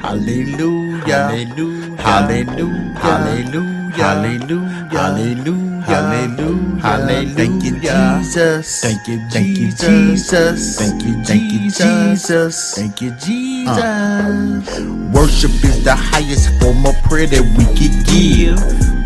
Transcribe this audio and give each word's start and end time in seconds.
Hallelujah. 0.00 1.28
Hallelujah. 1.28 2.00
Hallelujah. 2.00 2.98
Hallelujah. 2.98 3.92
Hallelujah. 3.92 4.88
Hallelujah. 4.88 5.82
Hallelujah. 5.84 6.80
Hallelujah. 6.80 7.34
Thank 7.36 7.64
you, 7.64 7.78
Jesus. 7.80 8.80
Thank 8.80 9.08
you, 9.08 9.20
Thank 9.28 9.58
you, 9.58 9.70
Jesus. 9.72 10.78
Thank 10.78 11.04
you, 11.04 11.22
Thank 11.24 11.52
you, 11.52 11.70
Jesus. 11.70 12.74
Thank 12.74 13.02
you, 13.02 13.10
uh. 13.10 13.16
Jesus. 13.16 14.80
Worship 15.12 15.52
is 15.64 15.84
the 15.84 15.94
highest 15.94 16.48
form 16.60 16.86
of 16.86 16.96
prayer 17.02 17.26
that 17.26 17.44
we 17.58 17.64
could 17.76 17.92
give. 18.08 18.56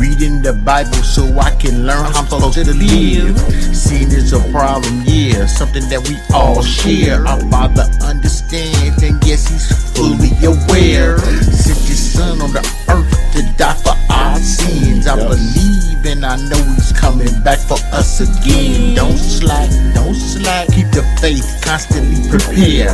Reading 0.00 0.42
the 0.42 0.52
Bible 0.52 0.92
so 1.04 1.22
I 1.38 1.54
can 1.54 1.86
learn 1.86 2.04
how 2.12 2.20
I'm 2.20 2.26
supposed 2.26 2.64
to 2.64 2.74
live. 2.74 3.38
Sin 3.76 4.10
is 4.10 4.32
a 4.32 4.40
problem, 4.50 5.02
something 5.48 5.88
that 5.88 6.06
we 6.08 6.16
all 6.34 6.62
share. 6.62 7.26
Our 7.26 7.40
Father 7.50 7.86
understands, 8.02 9.02
and 9.02 9.22
yes, 9.24 9.48
He's 9.48 9.70
fully 9.96 10.30
aware. 10.44 11.18
Sent 11.18 11.78
His 11.88 12.12
Son 12.12 12.40
on 12.40 12.52
the 12.52 12.64
earth 12.88 13.10
to 13.32 13.42
die 13.56 13.74
for 13.74 13.96
our 14.12 14.36
sins. 14.38 15.06
I 15.06 15.16
believe 15.16 16.04
and 16.06 16.24
I 16.24 16.36
know 16.48 16.62
He's 16.74 16.92
coming 16.92 17.32
back 17.42 17.58
for 17.58 17.78
us 17.92 18.20
again. 18.20 18.94
Don't 18.94 19.16
slack, 19.16 19.70
don't 19.94 20.14
slack. 20.14 20.68
Keep 20.68 20.90
the 20.90 21.04
faith 21.20 21.60
constantly 21.64 22.28
prepared. 22.28 22.90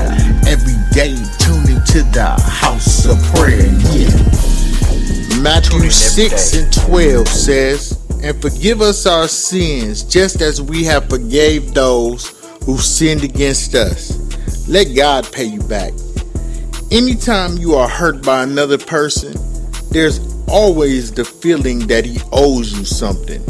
Every 0.47 0.77
day, 0.93 1.15
tune 1.39 1.69
into 1.71 2.03
the 2.13 2.35
house 2.43 3.07
of 3.07 3.19
prayer. 3.35 3.67
Yeah. 3.93 4.37
Matthew 5.43 5.91
6 5.91 6.55
and 6.55 6.73
12 6.73 7.29
says, 7.29 8.05
And 8.23 8.41
forgive 8.41 8.81
us 8.81 9.07
our 9.07 9.29
sins, 9.29 10.03
just 10.03 10.41
as 10.41 10.61
we 10.61 10.85
have 10.85 11.09
forgave 11.09 11.75
those 11.75 12.36
who 12.67 12.77
sinned 12.79 13.23
against 13.25 13.75
us. 13.75 14.69
Let 14.69 14.95
God 14.95 15.33
pay 15.33 15.45
you 15.45 15.63
back. 15.63 15.93
Anytime 16.91 17.57
you 17.57 17.77
are 17.77 17.89
hurt 17.89 18.25
by 18.25 18.43
another 18.43 18.77
person, 18.77 19.35
there's 19.91 20.21
always 20.49 21.13
the 21.13 21.25
feeling 21.25 21.87
that 21.87 22.05
he 22.05 22.21
owes 22.33 22.77
you 22.77 22.85
something. 22.85 23.43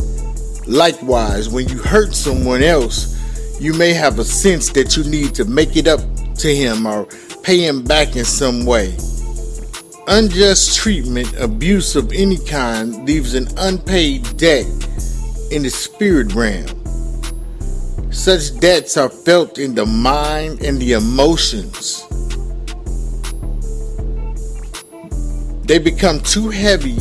Likewise, 0.66 1.48
when 1.48 1.68
you 1.68 1.78
hurt 1.78 2.14
someone 2.14 2.62
else, 2.62 3.16
you 3.60 3.72
may 3.72 3.94
have 3.94 4.18
a 4.18 4.24
sense 4.24 4.68
that 4.70 4.96
you 4.96 5.04
need 5.04 5.34
to 5.34 5.44
make 5.46 5.76
it 5.76 5.88
up 5.88 6.00
to 6.36 6.54
him 6.54 6.86
or 6.86 7.06
pay 7.42 7.58
him 7.66 7.82
back 7.82 8.16
in 8.16 8.24
some 8.24 8.66
way. 8.66 8.94
Unjust 10.08 10.76
treatment, 10.76 11.32
abuse 11.38 11.96
of 11.96 12.12
any 12.12 12.38
kind, 12.38 13.06
leaves 13.06 13.34
an 13.34 13.48
unpaid 13.56 14.24
debt 14.36 14.66
in 15.50 15.62
the 15.62 15.70
spirit 15.70 16.34
realm. 16.34 16.66
Such 18.16 18.58
debts 18.58 18.96
are 18.96 19.10
felt 19.10 19.58
in 19.58 19.76
the 19.76 19.86
mind 19.86 20.62
and 20.64 20.80
the 20.80 20.94
emotions. 20.94 22.04
They 25.64 25.78
become 25.78 26.20
too 26.20 26.48
heavy 26.48 26.98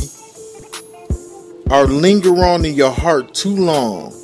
or 1.68 1.86
linger 1.86 2.44
on 2.44 2.64
in 2.64 2.74
your 2.74 2.92
heart 2.92 3.34
too 3.34 3.56
long. 3.56 4.14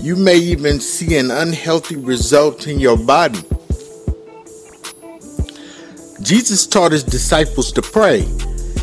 You 0.00 0.16
may 0.16 0.36
even 0.36 0.78
see 0.78 1.16
an 1.16 1.30
unhealthy 1.30 1.96
result 1.96 2.66
in 2.66 2.80
your 2.80 2.98
body. 2.98 3.42
Jesus 6.20 6.66
taught 6.66 6.92
his 6.92 7.04
disciples 7.04 7.72
to 7.72 7.80
pray 7.80 8.22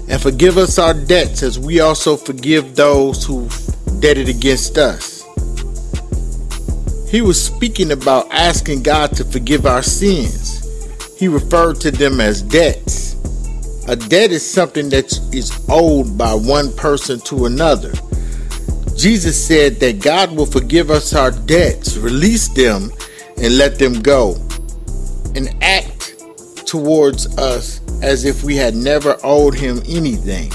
and 0.09 0.19
forgive 0.19 0.57
us 0.57 0.79
our 0.79 0.95
debts 0.95 1.43
as 1.43 1.59
we 1.59 1.81
also 1.81 2.15
forgive 2.17 2.75
those 2.75 3.25
who 3.25 3.47
debted 3.99 4.29
against 4.29 4.79
us. 4.79 5.12
He 7.13 7.21
was 7.21 7.39
speaking 7.39 7.91
about 7.91 8.25
asking 8.31 8.81
God 8.81 9.15
to 9.17 9.23
forgive 9.23 9.67
our 9.67 9.83
sins. 9.83 10.65
He 11.19 11.27
referred 11.27 11.79
to 11.81 11.91
them 11.91 12.19
as 12.19 12.41
debts. 12.41 13.13
A 13.87 13.95
debt 13.95 14.31
is 14.31 14.43
something 14.43 14.89
that 14.89 15.13
is 15.31 15.63
owed 15.69 16.17
by 16.17 16.33
one 16.33 16.75
person 16.75 17.19
to 17.25 17.45
another. 17.45 17.91
Jesus 18.97 19.37
said 19.39 19.75
that 19.75 20.01
God 20.01 20.35
will 20.35 20.47
forgive 20.47 20.89
us 20.89 21.13
our 21.13 21.29
debts, 21.29 21.97
release 21.97 22.47
them, 22.47 22.91
and 23.37 23.59
let 23.59 23.77
them 23.77 24.01
go, 24.01 24.35
and 25.35 25.55
act 25.61 26.15
towards 26.65 27.37
us 27.37 27.79
as 28.01 28.25
if 28.25 28.43
we 28.43 28.55
had 28.55 28.73
never 28.73 29.19
owed 29.23 29.53
him 29.53 29.83
anything. 29.87 30.51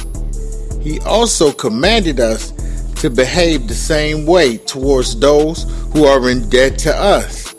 He 0.83 0.99
also 1.07 1.53
commanded 1.53 2.19
us 2.19 2.51
to 2.99 3.11
behave 3.11 3.69
the 3.69 3.75
same 3.75 4.27
way 4.27 4.57
towards 4.59 5.19
those 5.19 5.65
who 5.93 6.05
are 6.05 6.29
in 6.31 6.49
debt 6.49 6.79
to 6.79 6.95
us. 6.95 7.55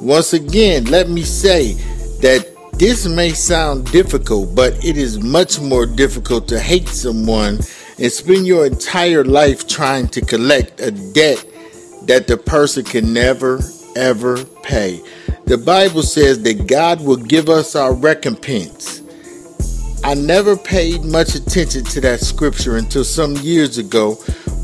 Once 0.00 0.32
again, 0.32 0.84
let 0.86 1.08
me 1.08 1.22
say 1.22 1.74
that 2.20 2.46
this 2.72 3.06
may 3.06 3.30
sound 3.30 3.90
difficult, 3.90 4.54
but 4.54 4.72
it 4.84 4.96
is 4.96 5.18
much 5.18 5.60
more 5.60 5.84
difficult 5.84 6.46
to 6.48 6.60
hate 6.60 6.88
someone 6.88 7.58
and 7.98 8.12
spend 8.12 8.46
your 8.46 8.64
entire 8.66 9.24
life 9.24 9.66
trying 9.66 10.06
to 10.08 10.20
collect 10.20 10.80
a 10.80 10.92
debt 10.92 11.44
that 12.04 12.26
the 12.26 12.36
person 12.36 12.84
can 12.84 13.12
never, 13.12 13.60
ever 13.96 14.44
pay. 14.62 15.02
The 15.46 15.58
Bible 15.58 16.02
says 16.02 16.42
that 16.42 16.66
God 16.66 17.04
will 17.04 17.16
give 17.16 17.48
us 17.48 17.74
our 17.74 17.92
recompense. 17.92 19.02
I 20.04 20.14
never 20.14 20.56
paid 20.56 21.04
much 21.04 21.34
attention 21.34 21.84
to 21.84 22.00
that 22.02 22.20
scripture 22.20 22.76
until 22.76 23.02
some 23.02 23.34
years 23.38 23.78
ago 23.78 24.16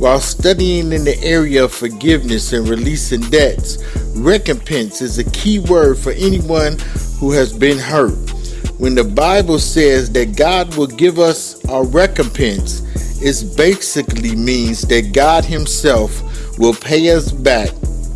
while 0.04 0.20
studying 0.20 0.92
in 0.92 1.02
the 1.02 1.18
area 1.22 1.64
of 1.64 1.72
forgiveness 1.72 2.52
and 2.52 2.68
releasing 2.68 3.22
debts. 3.30 3.82
Recompense 4.14 5.00
is 5.00 5.16
a 5.18 5.30
key 5.30 5.60
word 5.60 5.96
for 5.96 6.12
anyone 6.12 6.76
who 7.18 7.32
has 7.32 7.54
been 7.54 7.78
hurt. 7.78 8.12
When 8.76 8.94
the 8.94 9.02
Bible 9.02 9.58
says 9.58 10.12
that 10.12 10.36
God 10.36 10.76
will 10.76 10.88
give 10.88 11.18
us 11.18 11.64
our 11.70 11.86
recompense, 11.86 12.82
it 13.22 13.56
basically 13.56 14.36
means 14.36 14.82
that 14.82 15.14
God 15.14 15.42
Himself 15.42 16.58
will 16.58 16.74
pay 16.74 17.10
us 17.10 17.32
back 17.32 17.70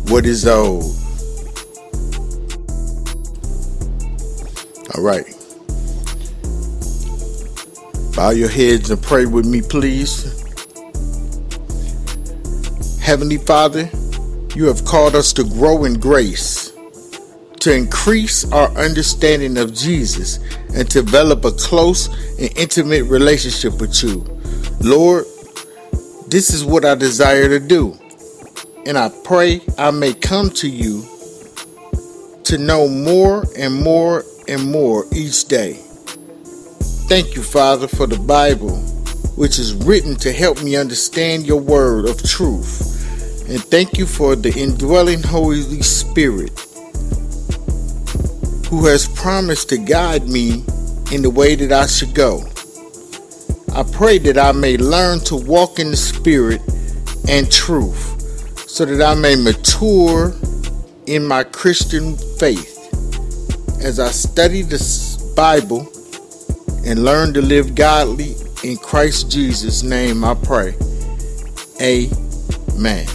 what 0.09 0.27
is 0.27 0.45
owed. 0.45 0.83
All 4.93 5.01
right. 5.01 5.25
Bow 8.15 8.29
your 8.29 8.49
heads 8.49 8.91
and 8.91 9.01
pray 9.01 9.25
with 9.25 9.47
me, 9.47 9.63
please. 9.63 10.39
Heavenly 13.09 13.37
Father, 13.37 13.89
you 14.53 14.65
have 14.65 14.85
called 14.85 15.15
us 15.15 15.33
to 15.33 15.43
grow 15.43 15.83
in 15.85 15.99
grace, 15.99 16.71
to 17.59 17.75
increase 17.75 18.45
our 18.51 18.69
understanding 18.77 19.57
of 19.57 19.73
Jesus, 19.73 20.37
and 20.75 20.87
to 20.91 21.01
develop 21.01 21.43
a 21.43 21.51
close 21.53 22.05
and 22.37 22.55
intimate 22.55 23.05
relationship 23.05 23.81
with 23.81 24.03
you. 24.03 24.23
Lord, 24.81 25.25
this 26.27 26.53
is 26.53 26.63
what 26.63 26.85
I 26.85 26.93
desire 26.93 27.49
to 27.49 27.59
do, 27.59 27.97
and 28.85 28.95
I 28.95 29.09
pray 29.23 29.61
I 29.75 29.89
may 29.89 30.13
come 30.13 30.51
to 30.51 30.69
you 30.69 31.03
to 32.43 32.59
know 32.59 32.87
more 32.87 33.43
and 33.57 33.73
more 33.73 34.23
and 34.47 34.71
more 34.71 35.05
each 35.15 35.45
day. 35.45 35.79
Thank 37.09 37.35
you, 37.35 37.41
Father, 37.41 37.87
for 37.87 38.05
the 38.05 38.19
Bible, 38.19 38.77
which 39.35 39.57
is 39.57 39.73
written 39.73 40.15
to 40.17 40.31
help 40.31 40.61
me 40.61 40.75
understand 40.75 41.47
your 41.47 41.59
word 41.59 42.07
of 42.07 42.21
truth. 42.21 42.88
And 43.49 43.59
thank 43.65 43.97
you 43.97 44.05
for 44.05 44.35
the 44.35 44.53
indwelling 44.55 45.23
Holy 45.23 45.81
Spirit, 45.81 46.51
who 48.69 48.85
has 48.85 49.07
promised 49.15 49.69
to 49.69 49.77
guide 49.77 50.27
me 50.27 50.63
in 51.11 51.23
the 51.23 51.31
way 51.33 51.55
that 51.55 51.71
I 51.71 51.87
should 51.87 52.13
go. 52.13 52.43
I 53.73 53.81
pray 53.91 54.19
that 54.19 54.37
I 54.37 54.51
may 54.51 54.77
learn 54.77 55.19
to 55.21 55.35
walk 55.35 55.79
in 55.79 55.89
the 55.89 55.97
Spirit 55.97 56.61
and 57.27 57.51
truth, 57.51 58.21
so 58.69 58.85
that 58.85 59.01
I 59.01 59.15
may 59.15 59.35
mature 59.35 60.33
in 61.07 61.25
my 61.25 61.43
Christian 61.43 62.17
faith 62.37 62.75
as 63.81 63.99
I 63.99 64.11
study 64.11 64.61
the 64.61 64.77
Bible 65.35 65.91
and 66.85 67.03
learn 67.03 67.33
to 67.33 67.41
live 67.41 67.73
godly 67.73 68.35
in 68.63 68.77
Christ 68.77 69.31
Jesus' 69.31 69.81
name. 69.81 70.23
I 70.23 70.35
pray. 70.35 70.75
Amen. 71.81 73.09